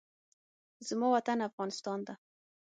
زما 0.87 1.07
وطن 1.15 1.37
افغانستان 1.49 1.99
ده 2.07 2.13